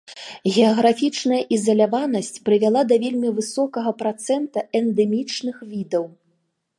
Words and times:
Геаграфічная 0.53 1.41
ізаляванасць 1.57 2.31
прывяла 2.49 2.81
да 2.91 2.95
вельмі 3.03 3.29
высокага 3.41 3.91
працэнта 4.01 4.59
эндэмічных 4.81 5.55
відаў. 5.75 6.05